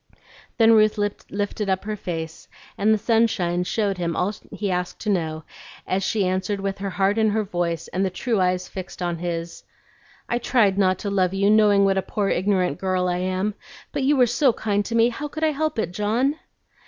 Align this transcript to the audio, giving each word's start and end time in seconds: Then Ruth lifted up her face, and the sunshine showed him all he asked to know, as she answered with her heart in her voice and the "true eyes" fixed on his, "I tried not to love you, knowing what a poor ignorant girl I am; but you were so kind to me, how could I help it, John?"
Then 0.57 0.73
Ruth 0.73 0.97
lifted 0.97 1.69
up 1.69 1.83
her 1.83 1.95
face, 1.95 2.47
and 2.75 2.91
the 2.91 2.97
sunshine 2.97 3.63
showed 3.63 3.99
him 3.99 4.15
all 4.15 4.33
he 4.51 4.71
asked 4.71 4.99
to 5.01 5.11
know, 5.11 5.43
as 5.85 6.01
she 6.03 6.25
answered 6.25 6.59
with 6.59 6.79
her 6.79 6.89
heart 6.89 7.19
in 7.19 7.29
her 7.29 7.43
voice 7.43 7.87
and 7.89 8.03
the 8.03 8.09
"true 8.09 8.41
eyes" 8.41 8.67
fixed 8.67 9.03
on 9.03 9.19
his, 9.19 9.63
"I 10.27 10.39
tried 10.39 10.75
not 10.79 10.97
to 11.05 11.11
love 11.11 11.35
you, 11.35 11.51
knowing 11.51 11.85
what 11.85 11.99
a 11.99 12.01
poor 12.01 12.29
ignorant 12.29 12.79
girl 12.79 13.07
I 13.07 13.19
am; 13.19 13.53
but 13.91 14.01
you 14.01 14.15
were 14.17 14.25
so 14.25 14.53
kind 14.53 14.83
to 14.85 14.95
me, 14.95 15.09
how 15.09 15.27
could 15.27 15.43
I 15.43 15.51
help 15.51 15.77
it, 15.77 15.91
John?" 15.91 16.39